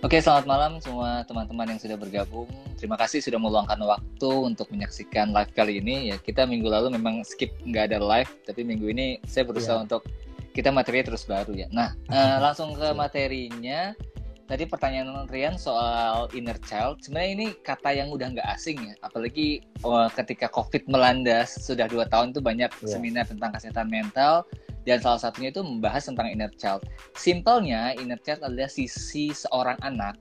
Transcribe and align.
Oke, 0.00 0.16
selamat 0.16 0.48
malam 0.48 0.72
semua 0.80 1.20
teman-teman 1.28 1.76
yang 1.76 1.80
sudah 1.80 1.92
bergabung. 2.00 2.48
Terima 2.80 2.96
kasih 2.96 3.20
sudah 3.20 3.36
meluangkan 3.36 3.76
waktu 3.84 4.32
untuk 4.32 4.72
menyaksikan 4.72 5.28
live 5.28 5.52
kali 5.52 5.76
ini. 5.76 6.08
Ya, 6.08 6.16
kita 6.16 6.48
minggu 6.48 6.72
lalu 6.72 6.96
memang 6.96 7.20
skip 7.20 7.52
nggak 7.68 7.92
ada 7.92 8.00
live, 8.00 8.32
tapi 8.48 8.64
minggu 8.64 8.88
ini 8.88 9.20
saya 9.28 9.44
berusaha 9.44 9.76
yeah. 9.76 9.84
untuk 9.84 10.08
kita 10.56 10.72
materi 10.72 11.04
terus 11.04 11.28
baru 11.28 11.52
ya. 11.52 11.68
Nah, 11.68 11.92
uh, 12.08 12.40
langsung 12.48 12.72
ke 12.72 12.88
materinya. 12.96 13.92
Tadi 14.48 14.64
pertanyaan 14.64 15.28
Rian 15.28 15.60
soal 15.60 16.32
inner 16.32 16.56
child. 16.64 17.04
Sebenarnya 17.04 17.30
ini 17.36 17.46
kata 17.60 17.92
yang 17.92 18.08
udah 18.08 18.40
nggak 18.40 18.48
asing 18.56 18.80
ya, 18.80 18.96
apalagi 19.04 19.60
oh, 19.84 20.08
ketika 20.16 20.48
COVID 20.48 20.88
melanda 20.88 21.44
sudah 21.44 21.84
dua 21.92 22.08
tahun 22.08 22.32
tuh 22.32 22.40
banyak 22.40 22.72
yeah. 22.72 22.88
seminar 22.88 23.28
tentang 23.28 23.52
kesehatan 23.52 23.92
mental 23.92 24.48
dan 24.90 24.98
salah 24.98 25.22
satunya 25.22 25.54
itu 25.54 25.62
membahas 25.62 26.10
tentang 26.10 26.26
inner 26.26 26.50
child. 26.58 26.82
Simpelnya, 27.14 27.94
inner 27.94 28.18
child 28.26 28.42
adalah 28.42 28.66
sisi 28.66 29.30
seorang 29.30 29.78
anak 29.86 30.18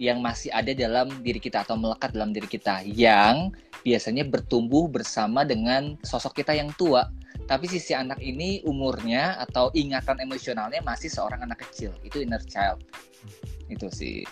yang 0.00 0.24
masih 0.24 0.48
ada 0.56 0.72
dalam 0.72 1.12
diri 1.20 1.36
kita 1.36 1.60
atau 1.60 1.76
melekat 1.76 2.16
dalam 2.16 2.32
diri 2.32 2.48
kita 2.48 2.80
yang 2.88 3.52
biasanya 3.84 4.24
bertumbuh 4.24 4.88
bersama 4.88 5.44
dengan 5.44 6.00
sosok 6.00 6.40
kita 6.40 6.56
yang 6.56 6.72
tua. 6.80 7.12
Tapi 7.44 7.68
sisi 7.68 7.92
anak 7.92 8.16
ini 8.24 8.64
umurnya 8.64 9.36
atau 9.44 9.68
ingatan 9.76 10.24
emosionalnya 10.24 10.80
masih 10.80 11.12
seorang 11.12 11.44
anak 11.44 11.68
kecil. 11.68 11.92
Itu 12.00 12.24
inner 12.24 12.40
child. 12.48 12.80
Itu 13.68 13.92
sih. 13.92 14.24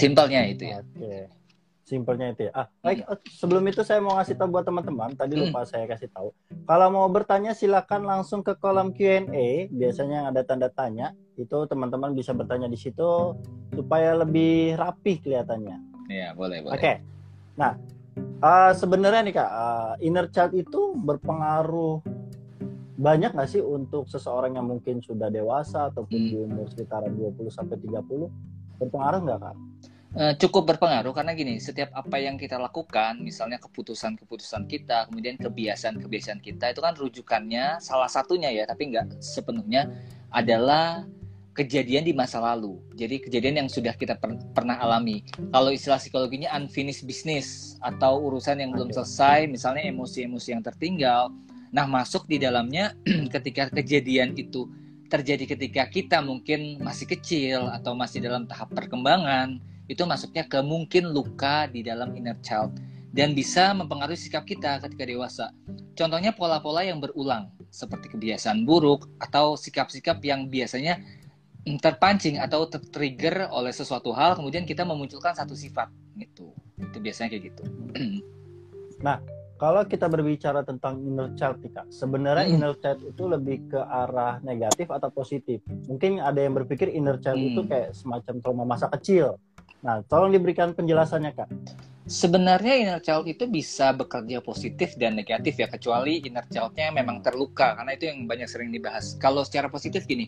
Simpelnya 0.00 0.40
itu 0.48 0.64
ya. 0.66 0.78
Oke. 0.80 1.16
Simpelnya 1.84 2.26
itu 2.30 2.46
ya. 2.46 2.52
Ah, 2.54 2.66
baik, 2.86 3.02
hmm. 3.02 3.18
sebelum 3.34 3.66
itu 3.66 3.82
saya 3.82 3.98
mau 3.98 4.14
ngasih 4.14 4.38
tahu 4.38 4.48
buat 4.54 4.62
teman-teman, 4.62 5.10
tadi 5.18 5.34
hmm. 5.34 5.50
lupa 5.50 5.66
saya 5.66 5.90
kasih 5.90 6.06
tahu. 6.14 6.30
Kalau 6.62 6.86
mau 6.94 7.10
bertanya 7.10 7.50
silakan 7.50 8.06
langsung 8.06 8.46
ke 8.46 8.54
kolom 8.54 8.94
Q&A, 8.94 9.66
biasanya 9.74 10.22
yang 10.22 10.28
ada 10.30 10.46
tanda 10.46 10.70
tanya. 10.70 11.18
Itu 11.34 11.66
teman-teman 11.66 12.14
bisa 12.14 12.30
bertanya 12.30 12.70
di 12.70 12.78
situ 12.78 13.34
supaya 13.74 14.14
lebih 14.14 14.78
rapih 14.78 15.18
kelihatannya. 15.18 15.76
Iya, 16.06 16.28
boleh, 16.38 16.62
boleh. 16.62 16.78
Oke. 16.78 16.92
Nah, 17.58 17.74
uh, 18.38 18.70
sebenarnya 18.70 19.20
nih 19.26 19.34
Kak, 19.34 19.50
uh, 19.50 19.92
inner 19.98 20.30
child 20.30 20.54
itu 20.54 20.94
berpengaruh 20.94 22.06
banyak 23.00 23.32
nggak 23.32 23.48
sih 23.48 23.64
untuk 23.64 24.04
seseorang 24.12 24.60
yang 24.60 24.68
mungkin 24.68 25.00
sudah 25.00 25.32
dewasa 25.32 25.88
ataupun 25.88 26.20
hmm. 26.20 26.28
di 26.28 26.36
umur 26.36 26.68
sekitar 26.68 27.08
20 27.08 27.48
sampai 27.48 27.80
30 27.80 28.78
berpengaruh 28.78 29.20
nggak 29.24 29.40
Kak? 29.40 29.56
Uh, 30.10 30.34
cukup 30.34 30.74
berpengaruh 30.74 31.14
karena 31.14 31.38
gini, 31.38 31.62
setiap 31.62 31.94
apa 31.94 32.18
yang 32.18 32.34
kita 32.34 32.58
lakukan, 32.58 33.22
misalnya 33.22 33.62
keputusan-keputusan 33.62 34.66
kita, 34.66 35.06
kemudian 35.06 35.38
kebiasaan-kebiasaan 35.38 36.42
kita, 36.42 36.74
itu 36.74 36.82
kan 36.82 36.98
rujukannya 36.98 37.78
salah 37.78 38.10
satunya 38.10 38.50
ya, 38.50 38.66
tapi 38.66 38.90
nggak 38.90 39.22
sepenuhnya 39.22 39.86
adalah 40.34 41.06
kejadian 41.54 42.06
di 42.06 42.10
masa 42.10 42.42
lalu. 42.42 42.82
Jadi 42.98 43.22
kejadian 43.22 43.62
yang 43.62 43.68
sudah 43.70 43.94
kita 43.94 44.18
per 44.18 44.34
pernah 44.50 44.82
alami. 44.82 45.22
Kalau 45.54 45.70
istilah 45.70 46.02
psikologinya 46.02 46.50
unfinished 46.58 47.06
business 47.06 47.78
atau 47.78 48.18
urusan 48.18 48.58
yang 48.58 48.74
belum 48.74 48.90
selesai, 48.90 49.46
misalnya 49.46 49.86
emosi-emosi 49.94 50.48
yang 50.50 50.62
tertinggal. 50.66 51.30
Nah, 51.70 51.86
masuk 51.86 52.26
di 52.26 52.42
dalamnya 52.42 52.98
ketika 53.34 53.70
kejadian 53.70 54.34
itu 54.34 54.66
terjadi 55.10 55.54
ketika 55.54 55.86
kita 55.86 56.18
mungkin 56.22 56.78
masih 56.82 57.06
kecil 57.06 57.66
atau 57.70 57.98
masih 57.98 58.22
dalam 58.22 58.46
tahap 58.46 58.70
perkembangan 58.70 59.58
itu 59.90 60.06
masuknya 60.06 60.46
ke 60.46 60.62
mungkin 60.62 61.10
luka 61.10 61.66
di 61.66 61.82
dalam 61.82 62.14
inner 62.14 62.38
child 62.38 62.78
dan 63.10 63.34
bisa 63.34 63.74
mempengaruhi 63.74 64.14
sikap 64.14 64.46
kita 64.46 64.78
ketika 64.86 65.02
dewasa. 65.02 65.50
Contohnya 65.98 66.30
pola-pola 66.30 66.86
yang 66.86 67.02
berulang 67.02 67.50
seperti 67.74 68.06
kebiasaan 68.14 68.62
buruk 68.62 69.10
atau 69.18 69.58
sikap-sikap 69.58 70.22
yang 70.22 70.46
biasanya 70.46 71.02
terpancing 71.82 72.38
atau 72.38 72.70
tertrigger 72.70 73.50
oleh 73.50 73.74
sesuatu 73.74 74.14
hal 74.14 74.38
kemudian 74.38 74.62
kita 74.62 74.86
memunculkan 74.86 75.34
satu 75.34 75.58
sifat 75.58 75.90
gitu. 76.22 76.54
Itu 76.78 77.02
biasanya 77.02 77.28
kayak 77.34 77.44
gitu. 77.50 77.64
Nah, 79.00 79.16
kalau 79.56 79.80
kita 79.88 80.12
berbicara 80.12 80.60
tentang 80.60 81.00
inner 81.00 81.32
child 81.32 81.64
Kak, 81.72 81.88
sebenarnya 81.88 82.48
hmm. 82.48 82.54
inner 82.56 82.74
child 82.84 83.00
itu 83.00 83.24
lebih 83.24 83.56
ke 83.72 83.80
arah 83.80 84.36
negatif 84.44 84.92
atau 84.92 85.08
positif. 85.08 85.64
Mungkin 85.88 86.20
ada 86.20 86.36
yang 86.36 86.52
berpikir 86.52 86.92
inner 86.92 87.16
child 87.16 87.40
hmm. 87.40 87.48
itu 87.48 87.60
kayak 87.64 87.96
semacam 87.96 88.34
trauma 88.44 88.64
masa 88.68 88.92
kecil 88.92 89.40
Nah, 89.80 90.04
tolong 90.04 90.32
diberikan 90.32 90.76
penjelasannya, 90.76 91.32
Kak. 91.32 91.48
Sebenarnya 92.10 92.74
inner 92.74 93.00
child 93.00 93.30
itu 93.30 93.46
bisa 93.46 93.94
bekerja 93.94 94.42
positif 94.42 94.98
dan 94.98 95.14
negatif 95.14 95.56
ya, 95.56 95.70
kecuali 95.70 96.18
inner 96.26 96.42
child-nya 96.50 96.90
memang 96.90 97.22
terluka, 97.22 97.78
karena 97.78 97.94
itu 97.94 98.10
yang 98.10 98.26
banyak 98.26 98.50
sering 98.50 98.74
dibahas. 98.74 99.14
Kalau 99.22 99.46
secara 99.46 99.70
positif 99.70 100.10
gini, 100.10 100.26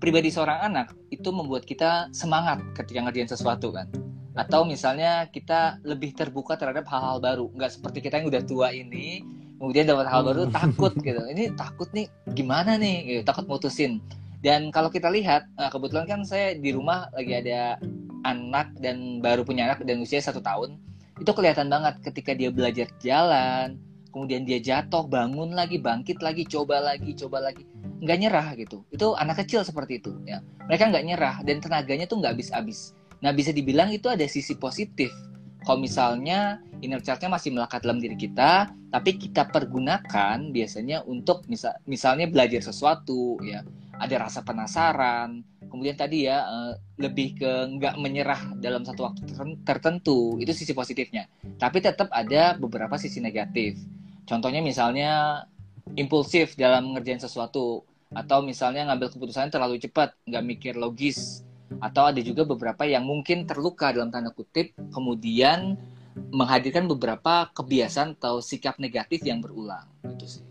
pribadi 0.00 0.32
seorang 0.32 0.64
anak 0.72 0.96
itu 1.12 1.28
membuat 1.28 1.68
kita 1.68 2.08
semangat 2.16 2.64
ketika 2.72 3.04
ngerjain 3.04 3.28
sesuatu 3.28 3.68
kan. 3.68 3.86
Atau 4.32 4.64
misalnya 4.64 5.28
kita 5.28 5.76
lebih 5.84 6.16
terbuka 6.16 6.56
terhadap 6.56 6.88
hal-hal 6.88 7.20
baru, 7.20 7.46
nggak 7.52 7.76
seperti 7.76 7.98
kita 8.00 8.24
yang 8.24 8.32
udah 8.32 8.42
tua 8.48 8.72
ini, 8.72 9.20
kemudian 9.60 9.84
dapat 9.92 10.08
hal 10.08 10.24
baru 10.24 10.48
hmm. 10.48 10.56
takut 10.56 10.92
gitu. 11.04 11.20
Ini 11.36 11.52
takut 11.52 11.92
nih, 11.92 12.08
gimana 12.32 12.80
nih? 12.80 12.96
Gitu, 13.04 13.22
takut 13.28 13.44
mutusin. 13.44 14.00
Dan 14.40 14.72
kalau 14.72 14.88
kita 14.88 15.12
lihat, 15.12 15.44
nah 15.60 15.68
kebetulan 15.68 16.08
kan 16.08 16.20
saya 16.24 16.56
di 16.56 16.72
rumah 16.72 17.12
lagi 17.12 17.44
ada 17.44 17.76
anak 18.24 18.74
dan 18.78 19.22
baru 19.24 19.44
punya 19.44 19.70
anak 19.70 19.84
dan 19.84 20.00
usia 20.02 20.20
satu 20.20 20.40
tahun 20.42 20.76
itu 21.20 21.30
kelihatan 21.36 21.68
banget 21.68 22.00
ketika 22.00 22.32
dia 22.32 22.48
belajar 22.48 22.88
jalan 23.00 23.76
kemudian 24.10 24.42
dia 24.42 24.58
jatuh 24.58 25.06
bangun 25.06 25.54
lagi 25.54 25.78
bangkit 25.78 26.20
lagi 26.24 26.44
coba 26.48 26.82
lagi 26.82 27.14
coba 27.14 27.50
lagi 27.50 27.62
nggak 28.00 28.18
nyerah 28.18 28.48
gitu. 28.56 28.82
Itu 28.88 29.14
anak 29.14 29.44
kecil 29.44 29.62
seperti 29.62 30.00
itu 30.00 30.12
ya. 30.24 30.40
Mereka 30.66 30.90
nggak 30.90 31.04
nyerah 31.04 31.36
dan 31.44 31.60
tenaganya 31.60 32.08
tuh 32.08 32.18
nggak 32.20 32.36
habis-habis. 32.36 32.96
Nah 33.20 33.30
bisa 33.36 33.52
dibilang 33.52 33.92
itu 33.92 34.08
ada 34.08 34.24
sisi 34.24 34.56
positif. 34.56 35.12
Kalau 35.60 35.76
misalnya 35.76 36.64
inner 36.80 37.04
child 37.04 37.20
masih 37.28 37.52
melekat 37.52 37.84
dalam 37.84 38.00
diri 38.00 38.16
kita 38.16 38.72
tapi 38.88 39.20
kita 39.20 39.52
pergunakan 39.52 40.40
biasanya 40.48 41.04
untuk 41.04 41.44
misal 41.52 41.76
misalnya 41.84 42.26
belajar 42.26 42.64
sesuatu 42.64 43.36
ya. 43.44 43.60
Ada 44.00 44.16
rasa 44.16 44.40
penasaran 44.40 45.44
kemudian 45.70 45.94
tadi 45.94 46.26
ya 46.26 46.42
uh, 46.44 46.72
lebih 46.98 47.38
ke 47.38 47.50
nggak 47.78 47.94
menyerah 47.96 48.58
dalam 48.58 48.82
satu 48.82 49.06
waktu 49.06 49.22
tertentu 49.62 50.36
itu 50.42 50.50
sisi 50.50 50.74
positifnya. 50.74 51.30
Tapi 51.56 51.78
tetap 51.78 52.10
ada 52.10 52.58
beberapa 52.58 52.98
sisi 52.98 53.22
negatif. 53.22 53.78
Contohnya 54.26 54.60
misalnya 54.60 55.42
impulsif 55.94 56.58
dalam 56.58 56.92
ngerjain 56.92 57.22
sesuatu 57.22 57.86
atau 58.10 58.42
misalnya 58.42 58.90
ngambil 58.90 59.14
keputusan 59.14 59.54
terlalu 59.54 59.78
cepat 59.78 60.18
nggak 60.26 60.44
mikir 60.44 60.74
logis 60.74 61.46
atau 61.78 62.10
ada 62.10 62.18
juga 62.18 62.42
beberapa 62.42 62.82
yang 62.82 63.06
mungkin 63.06 63.46
terluka 63.46 63.94
dalam 63.94 64.10
tanda 64.10 64.34
kutip 64.34 64.74
kemudian 64.90 65.78
menghadirkan 66.34 66.90
beberapa 66.90 67.46
kebiasaan 67.54 68.18
atau 68.18 68.42
sikap 68.42 68.82
negatif 68.82 69.22
yang 69.22 69.38
berulang. 69.38 69.86
Itu 70.02 70.26
sih 70.26 70.49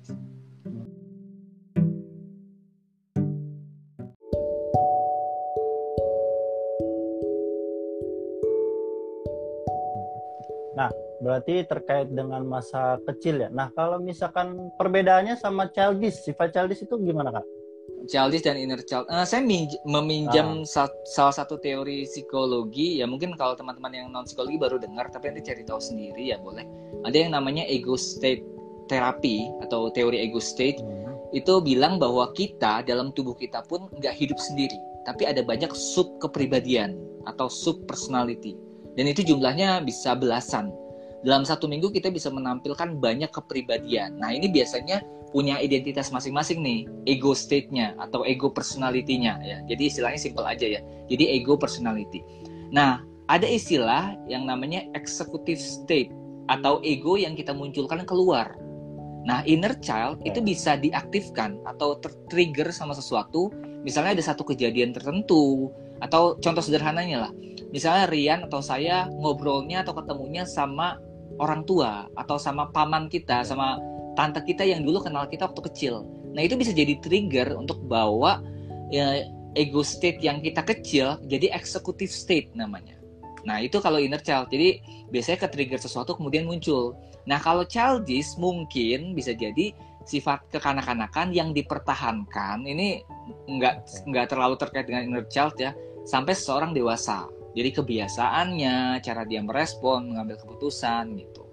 Nah, 10.79 10.87
berarti 11.19 11.67
terkait 11.67 12.07
dengan 12.07 12.39
masa 12.47 12.95
kecil 13.03 13.43
ya. 13.43 13.51
Nah, 13.51 13.67
kalau 13.75 13.99
misalkan 13.99 14.71
perbedaannya 14.79 15.35
sama 15.35 15.67
childish, 15.75 16.23
sifat 16.23 16.55
childish 16.55 16.87
itu 16.87 16.95
gimana 17.03 17.35
kak? 17.35 17.43
Childish 18.07 18.47
dan 18.47 18.55
inner 18.55 18.79
child. 18.87 19.03
Uh, 19.11 19.27
saya 19.27 19.43
meminjam 19.83 20.63
ah. 20.63 20.87
salah 21.03 21.35
satu 21.35 21.59
teori 21.59 22.07
psikologi. 22.07 23.03
Ya 23.03 23.11
mungkin 23.11 23.35
kalau 23.35 23.59
teman-teman 23.59 23.91
yang 23.91 24.07
non 24.07 24.23
psikologi 24.23 24.55
baru 24.55 24.79
dengar, 24.79 25.11
tapi 25.11 25.35
nanti 25.35 25.51
cari 25.51 25.67
tahu 25.67 25.83
sendiri 25.83 26.31
ya 26.31 26.39
boleh. 26.39 26.63
Ada 27.03 27.27
yang 27.27 27.35
namanya 27.35 27.67
ego 27.67 27.99
state 27.99 28.39
terapi 28.87 29.51
atau 29.67 29.91
teori 29.91 30.23
ego 30.23 30.39
state. 30.39 30.79
Hmm. 30.79 31.11
Itu 31.35 31.59
bilang 31.59 31.99
bahwa 31.99 32.31
kita 32.31 32.87
dalam 32.87 33.11
tubuh 33.11 33.35
kita 33.35 33.67
pun 33.67 33.91
nggak 33.99 34.15
hidup 34.15 34.39
sendiri, 34.39 34.79
tapi 35.03 35.27
ada 35.27 35.43
banyak 35.43 35.75
sub 35.75 36.07
kepribadian 36.23 36.95
atau 37.27 37.51
sub 37.51 37.83
personality 37.83 38.55
dan 38.99 39.07
itu 39.07 39.23
jumlahnya 39.23 39.79
bisa 39.87 40.11
belasan. 40.11 40.75
Dalam 41.23 41.47
satu 41.47 41.71
minggu 41.71 41.87
kita 41.87 42.11
bisa 42.11 42.27
menampilkan 42.27 42.99
banyak 42.99 43.31
kepribadian. 43.31 44.19
Nah 44.19 44.35
ini 44.35 44.51
biasanya 44.51 44.99
punya 45.31 45.55
identitas 45.63 46.11
masing-masing 46.11 46.59
nih, 46.59 46.83
ego 47.07 47.31
state-nya 47.31 47.95
atau 47.95 48.27
ego 48.27 48.51
personality-nya 48.51 49.39
ya. 49.39 49.57
Jadi 49.71 49.87
istilahnya 49.87 50.19
simple 50.19 50.43
aja 50.43 50.67
ya. 50.67 50.81
Jadi 51.07 51.31
ego 51.31 51.55
personality. 51.55 52.19
Nah, 52.75 52.99
ada 53.31 53.47
istilah 53.47 54.19
yang 54.27 54.43
namanya 54.43 54.83
executive 54.91 55.63
state 55.63 56.11
atau 56.51 56.83
ego 56.83 57.15
yang 57.15 57.39
kita 57.39 57.55
munculkan 57.55 58.03
keluar. 58.03 58.51
Nah, 59.23 59.47
inner 59.47 59.79
child 59.79 60.19
itu 60.27 60.43
bisa 60.43 60.75
diaktifkan 60.75 61.55
atau 61.63 62.03
tertrigger 62.03 62.75
sama 62.75 62.91
sesuatu. 62.91 63.47
Misalnya 63.87 64.19
ada 64.19 64.25
satu 64.27 64.43
kejadian 64.43 64.91
tertentu 64.91 65.71
atau 66.03 66.35
contoh 66.43 66.63
sederhananya 66.63 67.27
lah 67.27 67.31
misalnya 67.69 68.09
Rian 68.09 68.39
atau 68.49 68.61
saya 68.61 69.09
ngobrolnya 69.09 69.85
atau 69.85 69.93
ketemunya 69.97 70.43
sama 70.45 70.97
orang 71.39 71.63
tua 71.63 72.09
atau 72.17 72.35
sama 72.35 72.67
paman 72.73 73.07
kita 73.07 73.45
sama 73.45 73.79
tante 74.17 74.43
kita 74.43 74.67
yang 74.67 74.83
dulu 74.83 74.99
kenal 74.99 75.25
kita 75.29 75.47
waktu 75.47 75.63
kecil. 75.71 76.03
Nah 76.35 76.45
itu 76.45 76.59
bisa 76.59 76.75
jadi 76.75 76.99
trigger 76.99 77.55
untuk 77.55 77.79
bawa 77.87 78.43
ya, 78.91 79.23
ego 79.55 79.81
state 79.81 80.19
yang 80.19 80.43
kita 80.43 80.61
kecil 80.65 81.17
jadi 81.25 81.53
executive 81.55 82.11
state 82.11 82.51
namanya. 82.57 82.99
Nah 83.47 83.63
itu 83.63 83.79
kalau 83.79 84.01
inner 84.01 84.19
child. 84.19 84.51
Jadi 84.51 84.83
biasanya 85.09 85.45
ke 85.45 85.47
trigger 85.47 85.79
sesuatu 85.79 86.17
kemudian 86.19 86.43
muncul. 86.43 86.97
Nah 87.23 87.39
kalau 87.39 87.63
childish 87.63 88.35
mungkin 88.35 89.15
bisa 89.15 89.31
jadi 89.31 89.71
sifat 90.03 90.49
kekanak-kanakan 90.49 91.31
yang 91.31 91.53
dipertahankan 91.53 92.65
ini 92.65 93.05
nggak 93.45 93.85
nggak 94.09 94.25
terlalu 94.33 94.57
terkait 94.57 94.89
dengan 94.89 95.05
inner 95.05 95.25
child 95.29 95.53
ya 95.55 95.71
sampai 96.03 96.35
seseorang 96.35 96.75
dewasa. 96.75 97.29
Jadi 97.59 97.75
kebiasaannya, 97.75 99.03
cara 99.03 99.27
dia 99.27 99.43
merespon, 99.43 100.15
mengambil 100.15 100.39
keputusan 100.39 101.11
gitu. 101.19 101.43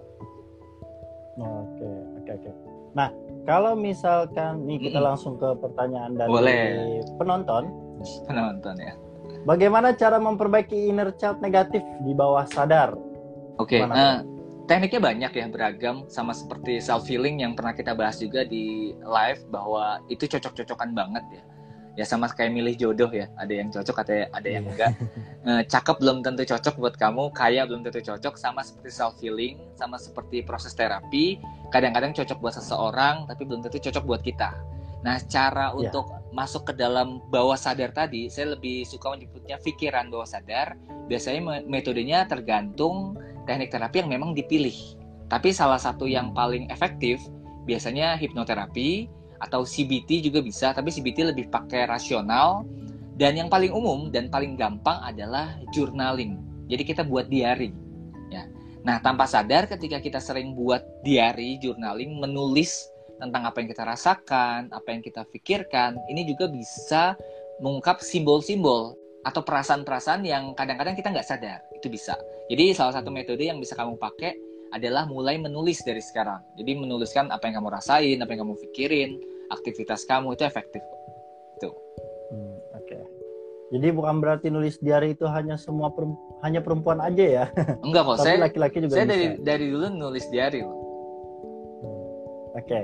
Oke, 1.35 1.89
oke, 2.23 2.31
oke. 2.31 2.51
Nah, 2.95 3.11
kalau 3.43 3.75
misalkan 3.75 4.63
nih 4.63 4.87
kita 4.87 5.03
langsung 5.03 5.35
ke 5.35 5.51
pertanyaan 5.59 6.15
dari 6.15 6.31
Boleh. 6.31 7.03
penonton. 7.19 7.67
Penonton 8.23 8.79
ya. 8.79 8.95
Bagaimana 9.43 9.91
cara 9.99 10.15
memperbaiki 10.15 10.87
inner 10.87 11.11
child 11.19 11.43
negatif 11.43 11.83
di 11.99 12.15
bawah 12.15 12.47
sadar? 12.47 12.95
Oke, 13.59 13.83
Gimana 13.83 13.91
nah, 13.91 14.15
tekniknya 14.63 15.03
banyak 15.03 15.31
ya 15.35 15.45
beragam 15.51 16.07
sama 16.07 16.31
seperti 16.31 16.79
self 16.79 17.03
healing 17.03 17.43
yang 17.43 17.51
pernah 17.51 17.75
kita 17.75 17.91
bahas 17.91 18.15
juga 18.15 18.47
di 18.47 18.95
live 18.95 19.43
bahwa 19.51 19.99
itu 20.07 20.23
cocok-cocokan 20.23 20.95
banget 20.95 21.23
ya. 21.35 21.43
Ya 21.97 22.05
sama 22.05 22.29
kayak 22.29 22.53
milih 22.53 22.77
jodoh 22.77 23.09
ya, 23.09 23.25
ada 23.33 23.49
yang 23.49 23.73
cocok 23.73 24.05
ada 24.05 24.29
ada 24.29 24.45
yang 24.45 24.69
Iya. 24.69 24.71
enggak. 24.71 24.91
Eh, 25.47 25.63
cakep 25.65 25.97
belum 25.97 26.21
tentu 26.21 26.45
cocok 26.45 26.75
buat 26.77 26.95
kamu, 26.99 27.33
kaya 27.33 27.65
belum 27.65 27.81
tentu 27.81 28.05
cocok, 28.05 28.37
sama 28.37 28.61
seperti 28.61 28.93
self 28.93 29.17
healing, 29.17 29.57
sama 29.73 29.97
seperti 29.97 30.45
proses 30.45 30.77
terapi, 30.77 31.41
kadang-kadang 31.73 32.13
cocok 32.13 32.37
buat 32.37 32.53
seseorang 32.53 33.25
tapi 33.25 33.49
belum 33.49 33.65
tentu 33.65 33.81
cocok 33.81 34.03
buat 34.05 34.21
kita. 34.21 34.53
Nah, 35.01 35.17
cara 35.25 35.73
Iya. 35.73 35.89
untuk 35.89 36.05
masuk 36.35 36.69
ke 36.69 36.73
dalam 36.77 37.17
bawah 37.33 37.57
sadar 37.57 37.89
tadi, 37.89 38.29
saya 38.29 38.53
lebih 38.53 38.85
suka 38.85 39.17
menyebutnya 39.17 39.57
pikiran 39.57 40.11
bawah 40.13 40.27
sadar. 40.27 40.77
Biasanya 41.07 41.39
me- 41.41 41.65
metodenya 41.65 42.27
tergantung 42.29 43.17
teknik 43.49 43.71
terapi 43.73 44.03
yang 44.05 44.11
memang 44.11 44.37
dipilih. 44.37 44.75
Tapi 45.31 45.49
salah 45.49 45.79
satu 45.79 46.05
yang 46.05 46.35
paling 46.35 46.67
efektif 46.69 47.23
biasanya 47.63 48.19
hipnoterapi 48.19 49.07
atau 49.37 49.63
CBT 49.63 50.25
juga 50.25 50.39
bisa, 50.41 50.73
tapi 50.73 50.89
CBT 50.89 51.33
lebih 51.33 51.49
pakai 51.49 51.85
rasional 51.89 52.65
dan 53.17 53.33
yang 53.33 53.49
paling 53.49 53.73
umum 53.73 54.13
dan 54.13 54.29
paling 54.29 54.53
gampang 54.53 55.01
adalah 55.01 55.57
journaling. 55.73 56.37
Jadi 56.69 56.83
kita 56.85 57.01
buat 57.01 57.25
diary. 57.31 57.73
Ya. 58.29 58.45
Nah, 58.85 59.01
tanpa 59.01 59.25
sadar 59.25 59.65
ketika 59.65 59.97
kita 59.97 60.21
sering 60.21 60.53
buat 60.53 60.85
diary, 61.01 61.57
journaling, 61.57 62.21
menulis 62.21 62.85
tentang 63.17 63.49
apa 63.49 63.57
yang 63.57 63.69
kita 63.73 63.83
rasakan, 63.83 64.69
apa 64.69 64.87
yang 64.93 65.01
kita 65.01 65.25
pikirkan, 65.33 65.97
ini 66.13 66.29
juga 66.29 66.45
bisa 66.45 67.17
mengungkap 67.57 68.05
simbol-simbol 68.05 68.93
atau 69.25 69.41
perasaan-perasaan 69.41 70.21
yang 70.23 70.53
kadang-kadang 70.53 70.93
kita 70.93 71.09
nggak 71.09 71.25
sadar. 71.25 71.59
Itu 71.73 71.89
bisa. 71.89 72.13
Jadi 72.47 72.77
salah 72.77 72.93
satu 72.95 73.09
metode 73.09 73.41
yang 73.43 73.57
bisa 73.57 73.73
kamu 73.73 73.97
pakai 73.97 74.46
adalah 74.71 75.07
mulai 75.07 75.39
menulis 75.39 75.81
dari 75.83 76.03
sekarang. 76.03 76.43
Jadi 76.59 76.71
menuliskan 76.75 77.31
apa 77.31 77.47
yang 77.47 77.63
kamu 77.63 77.69
rasain, 77.71 78.17
apa 78.19 78.29
yang 78.35 78.47
kamu 78.47 78.55
pikirin, 78.69 79.19
aktivitas 79.51 80.03
kamu 80.05 80.35
itu 80.35 80.43
efektif. 80.43 80.83
Itu. 81.59 81.71
Hmm, 82.31 82.57
Oke. 82.77 82.99
Jadi 83.75 83.87
bukan 83.91 84.23
berarti 84.23 84.47
nulis 84.47 84.79
diary 84.79 85.11
itu 85.15 85.27
hanya 85.27 85.59
semua 85.59 85.91
perem- 85.91 86.15
hanya 86.39 86.63
perempuan 86.63 87.03
aja 87.03 87.25
ya, 87.25 87.45
Enggak 87.85 88.03
kok, 88.07 88.15
tapi 88.21 88.25
saya 88.29 88.37
laki-laki 88.39 88.77
juga 88.79 88.93
saya 88.95 89.05
bisa. 89.09 89.11
dari 89.11 89.25
dari 89.43 89.65
dulu 89.73 89.85
nulis 89.91 90.25
diary 90.31 90.61
loh. 90.63 90.77
Oke. 92.55 92.81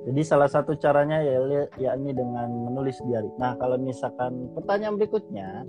Jadi 0.00 0.20
salah 0.24 0.48
satu 0.48 0.72
caranya 0.80 1.20
ya 1.20 1.68
yakni 1.76 2.16
dengan 2.16 2.48
menulis 2.48 2.96
diary. 3.04 3.28
Nah, 3.36 3.52
kalau 3.60 3.76
misalkan 3.76 4.48
pertanyaan 4.56 4.96
berikutnya, 4.96 5.68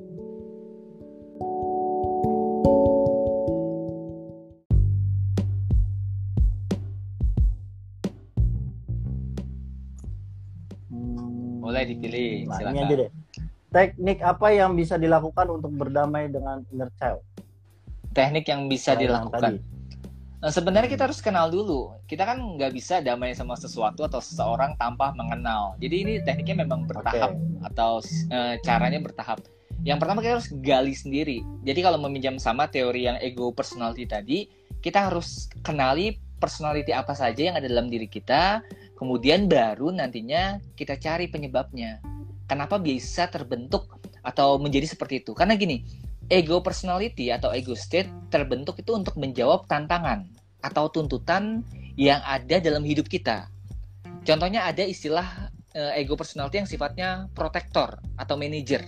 Boleh 11.81 11.89
dipilih, 11.97 12.29
Nah, 12.45 12.59
ini 12.69 12.79
aja 12.85 12.95
deh. 13.01 13.09
Teknik 13.71 14.19
apa 14.21 14.47
yang 14.53 14.77
bisa 14.77 14.99
dilakukan 15.01 15.47
untuk 15.49 15.71
berdamai 15.73 16.29
dengan 16.29 16.61
inner 16.69 16.91
child? 16.99 17.25
Teknik 18.13 18.45
yang 18.45 18.69
bisa 18.69 18.93
yang 18.93 19.09
dilakukan. 19.09 19.57
tadi. 19.57 19.59
Nah, 20.41 20.49
sebenarnya 20.49 20.89
kita 20.89 21.05
harus 21.05 21.21
kenal 21.21 21.49
dulu. 21.49 21.93
Kita 22.05 22.25
kan 22.25 22.37
nggak 22.37 22.73
bisa 22.73 22.99
damai 22.99 23.31
sama 23.37 23.53
sesuatu 23.53 24.01
atau 24.05 24.17
seseorang 24.17 24.73
tanpa 24.77 25.13
mengenal. 25.13 25.77
Jadi 25.77 25.95
ini 26.01 26.13
tekniknya 26.21 26.65
memang 26.65 26.89
bertahap 26.89 27.37
atau 27.61 28.01
eh, 28.29 28.57
caranya 28.65 28.99
bertahap. 29.01 29.41
Yang 29.81 29.97
pertama 30.01 30.21
kita 30.21 30.33
harus 30.37 30.49
gali 30.61 30.93
sendiri. 30.93 31.41
Jadi 31.65 31.79
kalau 31.81 31.97
meminjam 32.01 32.37
sama 32.37 32.69
teori 32.69 33.09
yang 33.09 33.17
ego 33.21 33.49
personality 33.53 34.05
tadi, 34.05 34.49
kita 34.81 35.09
harus 35.09 35.49
kenali 35.61 36.17
personality 36.41 36.89
apa 36.89 37.13
saja 37.13 37.53
yang 37.53 37.55
ada 37.55 37.69
dalam 37.69 37.93
diri 37.93 38.09
kita, 38.09 38.65
kemudian 39.01 39.49
baru 39.49 39.89
nantinya 39.89 40.61
kita 40.77 41.01
cari 41.01 41.25
penyebabnya. 41.25 41.97
Kenapa 42.45 42.77
bisa 42.77 43.25
terbentuk 43.25 43.97
atau 44.21 44.61
menjadi 44.61 44.93
seperti 44.93 45.25
itu? 45.25 45.33
Karena 45.33 45.57
gini, 45.57 45.81
ego 46.29 46.61
personality 46.61 47.33
atau 47.33 47.49
ego 47.49 47.73
state 47.73 48.13
terbentuk 48.29 48.77
itu 48.77 48.93
untuk 48.93 49.17
menjawab 49.17 49.65
tantangan 49.65 50.29
atau 50.61 50.85
tuntutan 50.93 51.65
yang 51.97 52.21
ada 52.21 52.61
dalam 52.61 52.85
hidup 52.85 53.09
kita. 53.09 53.49
Contohnya 54.21 54.69
ada 54.69 54.85
istilah 54.85 55.49
eh, 55.73 56.05
ego 56.05 56.13
personality 56.13 56.61
yang 56.61 56.69
sifatnya 56.69 57.09
protektor 57.33 57.97
atau 58.21 58.37
manager. 58.37 58.85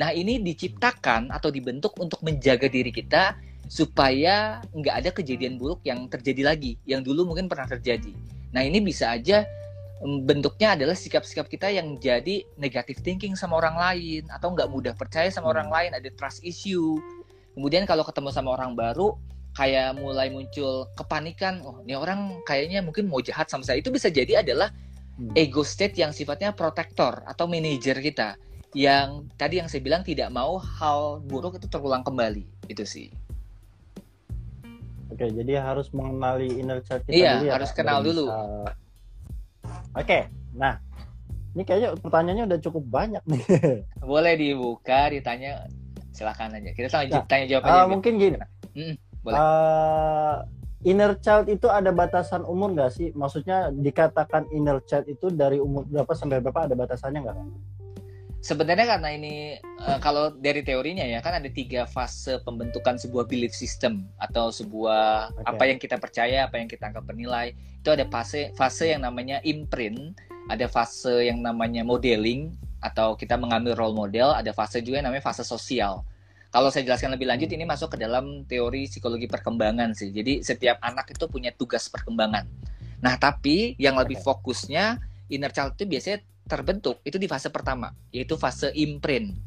Nah 0.00 0.16
ini 0.16 0.40
diciptakan 0.40 1.28
atau 1.28 1.52
dibentuk 1.52 1.92
untuk 2.00 2.24
menjaga 2.24 2.64
diri 2.72 2.88
kita 2.88 3.36
supaya 3.68 4.64
nggak 4.72 4.94
ada 5.04 5.10
kejadian 5.12 5.60
buruk 5.60 5.84
yang 5.84 6.08
terjadi 6.08 6.48
lagi, 6.48 6.80
yang 6.88 7.04
dulu 7.04 7.28
mungkin 7.28 7.44
pernah 7.44 7.68
terjadi. 7.68 8.39
Nah 8.50 8.62
ini 8.66 8.82
bisa 8.82 9.14
aja 9.14 9.46
em, 10.02 10.22
bentuknya 10.26 10.74
adalah 10.74 10.96
sikap-sikap 10.96 11.46
kita 11.46 11.70
yang 11.70 11.98
jadi 11.98 12.44
negative 12.58 13.00
thinking 13.02 13.34
sama 13.38 13.58
orang 13.58 13.76
lain 13.78 14.26
atau 14.30 14.52
nggak 14.52 14.68
mudah 14.70 14.94
percaya 14.94 15.30
sama 15.30 15.50
orang 15.54 15.70
lain, 15.70 15.90
ada 15.94 16.08
trust 16.14 16.42
issue. 16.42 16.98
Kemudian 17.54 17.84
kalau 17.84 18.06
ketemu 18.06 18.30
sama 18.30 18.54
orang 18.54 18.78
baru, 18.78 19.18
kayak 19.58 19.98
mulai 19.98 20.30
muncul 20.30 20.86
kepanikan, 20.94 21.62
oh 21.66 21.82
ini 21.82 21.98
orang 21.98 22.38
kayaknya 22.46 22.80
mungkin 22.80 23.10
mau 23.10 23.18
jahat 23.18 23.50
sama 23.50 23.66
saya. 23.66 23.82
Itu 23.82 23.90
bisa 23.90 24.06
jadi 24.06 24.40
adalah 24.46 24.70
Hmm. 25.20 25.36
ego 25.36 25.60
state 25.60 26.00
yang 26.00 26.16
sifatnya 26.16 26.56
protektor 26.56 27.20
atau 27.28 27.44
manajer 27.44 28.00
kita 28.00 28.40
yang 28.72 29.28
tadi 29.36 29.60
yang 29.60 29.68
saya 29.68 29.84
bilang 29.84 30.00
tidak 30.00 30.32
mau 30.32 30.56
hal 30.56 31.20
buruk 31.20 31.60
itu 31.60 31.68
terulang 31.68 32.00
kembali 32.00 32.48
itu 32.72 32.88
sih 32.88 33.12
Oke, 35.20 35.36
jadi 35.36 35.60
harus 35.60 35.92
mengenali 35.92 36.48
inner 36.56 36.80
child 36.80 37.04
kita 37.04 37.12
Iya, 37.12 37.32
dulu 37.36 37.44
ya. 37.44 37.52
harus 37.52 37.68
Kak, 37.68 37.76
kenal 37.76 38.00
dulu. 38.00 38.24
bisa- 38.24 38.72
Oke, 39.92 40.18
nah 40.56 40.74
ini 41.52 41.62
kayaknya 41.62 41.88
pertanyaannya 42.00 42.44
udah 42.48 42.58
cukup 42.58 42.84
banyak 42.88 43.20
nih. 43.28 43.42
boleh 44.00 44.32
dibuka 44.32 45.12
ditanya 45.12 45.68
silakan 46.08 46.56
aja 46.56 46.72
kita 46.72 46.88
tanya, 46.88 47.12
Ya. 47.12 47.28
tanya 47.28 47.44
jawab 47.46 47.62
Ah, 47.62 47.68
aja 47.68 47.80
Bim. 47.84 47.90
mungkin 47.92 48.12
gini. 48.16 48.36
Mm, 48.72 48.94
boleh. 49.20 49.36
Ah, 49.36 50.36
inner 50.80 51.12
child 51.20 51.52
itu 51.52 51.68
ada 51.68 51.92
batasan 51.92 52.40
umur 52.42 52.72
nggak 52.72 52.88
sih? 52.88 53.12
Maksudnya 53.12 53.68
dikatakan 53.68 54.48
inner 54.48 54.80
child 54.80 55.04
itu 55.04 55.28
dari 55.28 55.60
umur 55.60 55.84
berapa 55.84 56.16
sampai 56.16 56.40
berapa 56.40 56.64
ada 56.64 56.72
batasannya 56.72 57.20
nggak? 57.20 57.36
Sebenarnya 58.40 58.96
karena 58.96 59.12
ini 59.12 59.60
eh, 59.60 59.98
kalau 60.00 60.32
dari 60.32 60.64
teorinya 60.64 61.04
ya 61.04 61.20
kan 61.20 61.36
ada 61.36 61.48
tiga 61.52 61.84
fase 61.84 62.40
pembentukan 62.40 62.96
sebuah 62.96 63.28
belief 63.28 63.52
system 63.52 64.08
atau 64.16 64.48
sebuah 64.48 65.36
Oke. 65.36 65.44
apa 65.44 65.64
yang 65.68 65.76
kita 65.76 66.00
percaya 66.00 66.48
apa 66.48 66.56
yang 66.56 66.64
kita 66.64 66.88
anggap 66.88 67.04
bernilai. 67.04 67.52
Itu 67.84 67.92
ada 67.92 68.08
fase 68.08 68.48
fase 68.56 68.96
yang 68.96 69.04
namanya 69.04 69.44
imprint 69.44 70.16
ada 70.48 70.66
fase 70.72 71.28
yang 71.28 71.44
namanya 71.44 71.84
modeling 71.84 72.56
atau 72.80 73.12
kita 73.12 73.36
mengambil 73.36 73.76
role 73.76 73.92
model 73.92 74.32
ada 74.32 74.56
fase 74.56 74.80
juga 74.80 75.04
yang 75.04 75.12
namanya 75.12 75.28
fase 75.28 75.44
sosial. 75.44 76.00
Kalau 76.50 76.72
saya 76.72 76.82
jelaskan 76.82 77.14
lebih 77.14 77.28
lanjut 77.28 77.46
ini 77.52 77.68
masuk 77.68 77.94
ke 77.94 77.98
dalam 78.00 78.42
teori 78.48 78.88
psikologi 78.88 79.28
perkembangan 79.30 79.92
sih. 79.94 80.10
Jadi 80.10 80.42
setiap 80.42 80.80
anak 80.82 81.12
itu 81.12 81.28
punya 81.28 81.52
tugas 81.52 81.86
perkembangan. 81.92 82.48
Nah 83.04 83.14
tapi 83.20 83.76
yang 83.76 84.00
lebih 84.00 84.16
fokusnya 84.18 84.98
inner 85.28 85.52
child 85.52 85.76
itu 85.78 85.86
biasanya 85.86 86.24
terbentuk 86.50 86.98
itu 87.06 87.14
di 87.14 87.30
fase 87.30 87.46
pertama 87.46 87.94
yaitu 88.10 88.34
fase 88.34 88.74
imprint. 88.74 89.38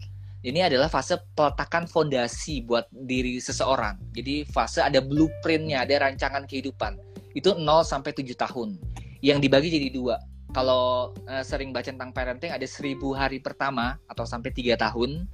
Ini 0.44 0.68
adalah 0.68 0.92
fase 0.92 1.20
peletakan 1.36 1.88
fondasi 1.88 2.68
buat 2.68 2.88
diri 2.92 3.40
seseorang. 3.40 3.96
Jadi 4.12 4.44
fase 4.48 4.84
ada 4.84 5.00
blueprintnya 5.00 5.88
ada 5.88 6.08
rancangan 6.08 6.44
kehidupan. 6.44 7.00
Itu 7.32 7.56
0 7.56 7.64
sampai 7.88 8.12
7 8.12 8.36
tahun. 8.36 8.76
Yang 9.24 9.40
dibagi 9.40 9.72
jadi 9.72 9.88
dua. 9.88 10.20
Kalau 10.52 11.16
eh, 11.32 11.48
sering 11.48 11.72
baca 11.72 11.88
tentang 11.88 12.12
parenting 12.12 12.52
ada 12.52 12.68
1000 12.68 13.00
hari 13.16 13.40
pertama 13.40 13.96
atau 14.12 14.28
sampai 14.28 14.52
tiga 14.52 14.76
tahun. 14.76 15.32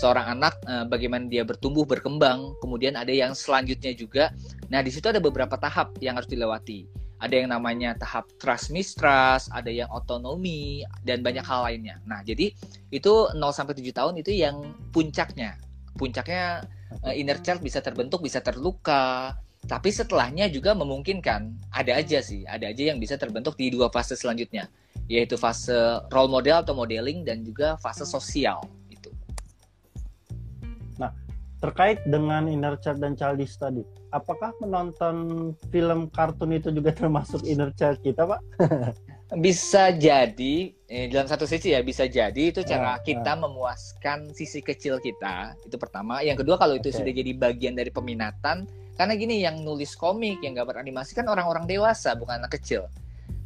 Seorang 0.00 0.40
anak 0.40 0.56
eh, 0.64 0.84
bagaimana 0.88 1.28
dia 1.28 1.44
bertumbuh 1.44 1.84
berkembang. 1.84 2.56
Kemudian 2.64 2.96
ada 2.96 3.12
yang 3.12 3.36
selanjutnya 3.36 3.92
juga. 3.92 4.32
Nah 4.72 4.80
di 4.80 4.88
situ 4.88 5.04
ada 5.04 5.20
beberapa 5.20 5.60
tahap 5.60 6.00
yang 6.00 6.16
harus 6.16 6.32
dilewati 6.32 7.05
ada 7.16 7.34
yang 7.34 7.48
namanya 7.48 7.96
tahap 7.96 8.28
trust 8.36 8.68
mistrust, 8.68 9.48
ada 9.52 9.72
yang 9.72 9.88
otonomi 9.88 10.84
dan 11.00 11.24
banyak 11.24 11.44
hal 11.44 11.64
lainnya. 11.64 11.96
Nah, 12.04 12.20
jadi 12.20 12.52
itu 12.92 13.12
0 13.32 13.40
sampai 13.56 13.72
7 13.72 13.92
tahun 13.96 14.14
itu 14.20 14.36
yang 14.36 14.76
puncaknya. 14.92 15.56
Puncaknya 15.96 16.60
uh, 17.00 17.14
inner 17.16 17.40
child 17.40 17.64
bisa 17.64 17.80
terbentuk, 17.80 18.20
bisa 18.20 18.44
terluka, 18.44 19.32
tapi 19.66 19.90
setelahnya 19.90 20.46
juga 20.52 20.76
memungkinkan 20.76 21.72
ada 21.74 21.92
aja 21.98 22.22
sih, 22.22 22.44
ada 22.44 22.68
aja 22.70 22.94
yang 22.94 23.02
bisa 23.02 23.18
terbentuk 23.18 23.58
di 23.58 23.72
dua 23.72 23.90
fase 23.90 24.14
selanjutnya, 24.14 24.70
yaitu 25.10 25.34
fase 25.40 25.74
role 26.12 26.30
model 26.30 26.62
atau 26.62 26.76
modeling 26.76 27.26
dan 27.26 27.42
juga 27.42 27.74
fase 27.80 28.06
sosial 28.06 28.62
terkait 31.60 32.04
dengan 32.04 32.46
inner 32.46 32.76
child 32.80 33.00
dan 33.00 33.16
childish 33.16 33.56
tadi, 33.56 33.80
apakah 34.12 34.52
menonton 34.60 35.50
film 35.72 36.12
kartun 36.12 36.52
itu 36.52 36.68
juga 36.72 36.92
termasuk 37.00 37.44
inner 37.48 37.72
child 37.74 38.00
kita, 38.04 38.28
Pak? 38.28 38.40
bisa 39.34 39.90
jadi 39.90 40.70
eh, 40.86 41.10
dalam 41.10 41.26
satu 41.26 41.50
sisi 41.50 41.74
ya 41.74 41.82
bisa 41.82 42.06
jadi 42.06 42.54
itu 42.54 42.62
cara 42.62 42.94
uh, 42.94 43.02
kita 43.02 43.34
uh. 43.34 43.42
memuaskan 43.42 44.30
sisi 44.30 44.62
kecil 44.62 45.02
kita 45.02 45.58
itu 45.66 45.74
pertama 45.74 46.22
yang 46.22 46.38
kedua 46.38 46.54
kalau 46.54 46.78
itu 46.78 46.94
okay. 46.94 47.02
sudah 47.02 47.10
jadi 47.10 47.34
bagian 47.34 47.74
dari 47.74 47.90
peminatan 47.90 48.70
karena 48.94 49.12
gini 49.18 49.42
yang 49.42 49.66
nulis 49.66 49.98
komik 49.98 50.38
yang 50.46 50.54
gambar 50.54 50.78
animasi 50.78 51.18
kan 51.18 51.26
orang-orang 51.26 51.66
dewasa 51.66 52.14
bukan 52.14 52.38
anak 52.38 52.54
kecil 52.54 52.86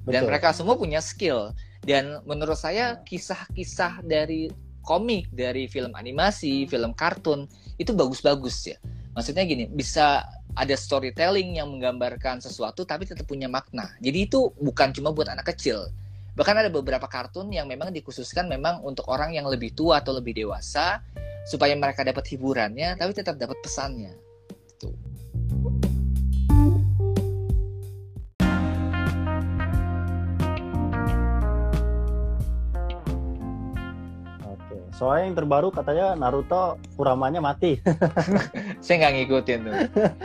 dan 0.04 0.28
mereka 0.28 0.52
semua 0.52 0.76
punya 0.76 1.00
skill 1.00 1.56
dan 1.88 2.20
menurut 2.28 2.60
saya 2.60 3.00
kisah-kisah 3.08 4.04
dari 4.04 4.52
komik 4.82 5.30
dari 5.32 5.68
film 5.68 5.92
animasi 5.94 6.66
film 6.66 6.92
kartun 6.96 7.46
itu 7.76 7.92
bagus-bagus 7.92 8.74
ya 8.74 8.76
maksudnya 9.14 9.44
gini 9.44 9.68
bisa 9.68 10.24
ada 10.58 10.74
storytelling 10.74 11.58
yang 11.62 11.70
menggambarkan 11.70 12.42
sesuatu 12.42 12.82
tapi 12.82 13.06
tetap 13.06 13.26
punya 13.28 13.46
makna. 13.46 13.94
Jadi 14.02 14.26
itu 14.26 14.50
bukan 14.58 14.90
cuma 14.90 15.14
buat 15.14 15.30
anak 15.30 15.54
kecil. 15.54 15.90
Bahkan 16.34 16.56
ada 16.66 16.70
beberapa 16.72 17.06
kartun 17.10 17.50
yang 17.52 17.66
memang 17.68 17.90
dikhususkan 17.94 18.46
memang 18.46 18.80
untuk 18.86 19.06
orang 19.10 19.34
yang 19.34 19.46
lebih 19.46 19.74
tua 19.74 20.00
atau 20.00 20.16
lebih 20.16 20.34
dewasa 20.34 21.02
supaya 21.46 21.74
mereka 21.74 22.06
dapat 22.06 22.24
hiburannya 22.30 22.96
tapi 22.96 23.12
tetap 23.14 23.36
dapat 23.36 23.58
pesannya. 23.62 24.14
Soalnya 35.00 35.32
yang 35.32 35.36
terbaru 35.40 35.72
katanya 35.72 36.12
Naruto 36.12 36.76
Kuramanya 36.92 37.40
mati. 37.40 37.80
Saya 38.84 38.96
nggak 39.00 39.12
ngikutin 39.16 39.58
tuh. 39.64 39.74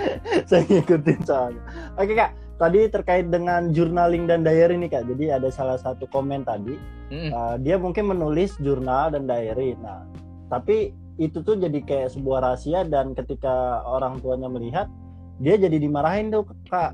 Saya 0.52 0.62
ngikutin 0.68 1.20
soalnya. 1.24 1.64
Oke 1.96 2.12
kak, 2.12 2.36
tadi 2.60 2.92
terkait 2.92 3.32
dengan 3.32 3.72
journaling 3.72 4.28
dan 4.28 4.44
diary 4.44 4.76
nih 4.76 4.92
kak. 4.92 5.08
Jadi 5.08 5.32
ada 5.32 5.48
salah 5.48 5.80
satu 5.80 6.12
komen 6.12 6.44
tadi. 6.44 6.76
Mm. 7.08 7.32
Uh, 7.32 7.56
dia 7.64 7.80
mungkin 7.80 8.12
menulis 8.12 8.60
jurnal 8.60 9.16
dan 9.16 9.24
diary. 9.24 9.80
Nah, 9.80 10.04
tapi 10.52 10.92
itu 11.16 11.40
tuh 11.40 11.56
jadi 11.56 11.80
kayak 11.80 12.12
sebuah 12.12 12.44
rahasia 12.44 12.84
dan 12.84 13.16
ketika 13.16 13.80
orang 13.88 14.20
tuanya 14.20 14.52
melihat, 14.52 14.92
dia 15.40 15.56
jadi 15.56 15.80
dimarahin 15.80 16.36
tuh 16.36 16.52
kak 16.68 16.92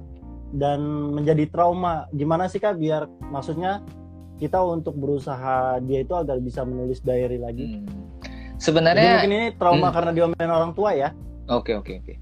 dan 0.53 0.85
menjadi 1.17 1.49
trauma. 1.49 2.05
Gimana 2.13 2.45
sih 2.45 2.61
kak 2.61 2.77
biar 2.77 3.09
maksudnya 3.33 3.81
kita 4.41 4.57
untuk 4.57 4.97
berusaha 4.97 5.77
dia 5.85 6.01
itu 6.01 6.17
agar 6.17 6.41
bisa 6.41 6.65
menulis 6.65 6.97
diary 7.05 7.37
lagi. 7.37 7.77
Hmm. 7.77 8.09
Sebenarnya 8.57 9.21
Jadi 9.21 9.29
mungkin 9.29 9.33
ini 9.37 9.41
trauma 9.53 9.87
hmm. 9.89 9.95
karena 9.95 10.11
diomelin 10.17 10.49
orang 10.49 10.71
tua 10.73 10.97
ya. 10.97 11.09
Oke 11.45 11.77
oke 11.77 12.01
oke. 12.01 12.13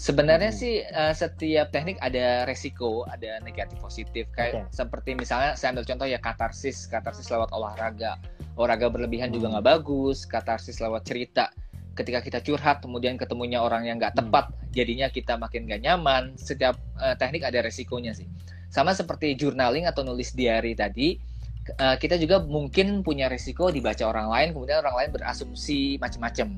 Sebenarnya 0.00 0.48
hmm. 0.48 0.60
sih 0.60 0.80
uh, 0.80 1.12
setiap 1.12 1.68
teknik 1.76 2.00
ada 2.00 2.48
resiko, 2.48 3.04
ada 3.04 3.36
negatif 3.44 3.76
positif. 3.84 4.24
Kayak 4.32 4.64
okay. 4.64 4.72
seperti 4.72 5.12
misalnya 5.12 5.52
saya 5.60 5.76
ambil 5.76 5.84
contoh 5.84 6.08
ya 6.08 6.16
katarsis, 6.16 6.88
katarsis 6.88 7.28
lewat 7.28 7.52
olahraga. 7.52 8.16
Olahraga 8.56 8.88
berlebihan 8.88 9.28
hmm. 9.28 9.36
juga 9.36 9.46
nggak 9.52 9.66
bagus. 9.68 10.24
Katarsis 10.24 10.80
lewat 10.80 11.04
cerita. 11.04 11.52
Ketika 11.92 12.24
kita 12.24 12.40
curhat, 12.40 12.80
kemudian 12.80 13.20
ketemunya 13.20 13.60
orang 13.60 13.84
yang 13.84 14.00
nggak 14.00 14.16
hmm. 14.16 14.20
tepat, 14.24 14.48
hmm. 14.48 14.72
jadinya 14.72 15.06
kita 15.12 15.36
makin 15.36 15.68
gak 15.68 15.84
nyaman. 15.84 16.32
Setiap 16.40 16.80
uh, 16.96 17.12
teknik 17.20 17.44
ada 17.44 17.60
resikonya 17.60 18.16
sih. 18.16 18.24
Sama 18.72 18.96
seperti 18.96 19.36
journaling 19.36 19.84
atau 19.84 20.00
nulis 20.00 20.32
diary 20.32 20.72
tadi 20.72 21.29
uh, 21.78 21.96
kita 22.00 22.18
juga 22.18 22.42
mungkin 22.42 23.06
punya 23.06 23.30
risiko 23.30 23.70
dibaca 23.70 24.02
orang 24.08 24.28
lain, 24.32 24.48
kemudian 24.56 24.82
orang 24.82 24.96
lain 24.96 25.10
berasumsi 25.14 26.00
macam-macam. 26.00 26.56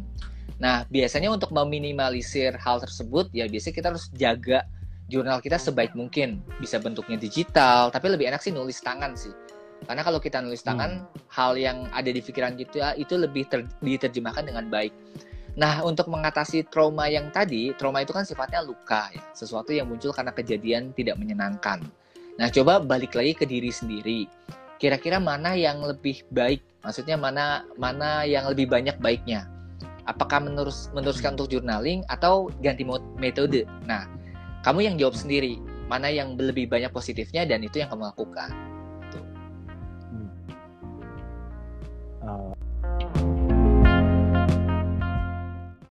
Nah, 0.63 0.87
biasanya 0.87 1.29
untuk 1.35 1.51
meminimalisir 1.51 2.55
hal 2.55 2.79
tersebut, 2.79 3.29
ya 3.35 3.51
biasanya 3.51 3.75
kita 3.75 3.89
harus 3.91 4.07
jaga 4.15 4.63
jurnal 5.11 5.43
kita 5.43 5.59
sebaik 5.59 5.93
mungkin. 5.99 6.39
Bisa 6.63 6.79
bentuknya 6.79 7.19
digital, 7.19 7.91
tapi 7.91 8.15
lebih 8.15 8.31
enak 8.31 8.39
sih 8.39 8.55
nulis 8.55 8.79
tangan 8.79 9.19
sih. 9.19 9.35
Karena 9.83 10.07
kalau 10.07 10.23
kita 10.23 10.39
nulis 10.39 10.63
tangan, 10.63 11.03
hmm. 11.03 11.27
hal 11.35 11.59
yang 11.59 11.91
ada 11.91 12.07
di 12.07 12.23
pikiran 12.23 12.55
kita 12.55 12.95
itu 12.95 13.19
lebih 13.19 13.51
ter 13.51 13.67
diterjemahkan 13.83 14.47
dengan 14.47 14.71
baik. 14.71 14.95
Nah, 15.59 15.85
untuk 15.85 16.09
mengatasi 16.09 16.65
trauma 16.73 17.11
yang 17.13 17.29
tadi, 17.29 17.77
trauma 17.77 18.01
itu 18.01 18.15
kan 18.15 18.25
sifatnya 18.25 18.65
luka 18.65 19.13
ya, 19.13 19.21
sesuatu 19.37 19.75
yang 19.75 19.91
muncul 19.91 20.15
karena 20.15 20.33
kejadian 20.33 20.97
tidak 20.97 21.21
menyenangkan. 21.21 21.83
Nah, 22.41 22.49
coba 22.49 22.81
balik 22.81 23.13
lagi 23.13 23.37
ke 23.37 23.45
diri 23.45 23.69
sendiri 23.69 24.25
kira-kira 24.83 25.23
mana 25.23 25.55
yang 25.55 25.79
lebih 25.87 26.27
baik? 26.35 26.59
Maksudnya 26.83 27.15
mana 27.15 27.63
mana 27.79 28.27
yang 28.27 28.51
lebih 28.51 28.67
banyak 28.67 28.99
baiknya? 28.99 29.47
Apakah 30.11 30.43
menerus 30.43 30.91
meneruskan 30.91 31.39
untuk 31.39 31.55
journaling 31.55 32.03
atau 32.11 32.51
ganti 32.59 32.83
metode? 33.15 33.63
Nah 33.87 34.11
kamu 34.67 34.91
yang 34.91 34.95
jawab 34.99 35.15
sendiri 35.15 35.63
mana 35.87 36.11
yang 36.11 36.35
lebih 36.35 36.67
banyak 36.67 36.91
positifnya 36.91 37.47
dan 37.47 37.63
itu 37.63 37.79
yang 37.79 37.95
kamu 37.95 38.11
lakukan 38.11 38.51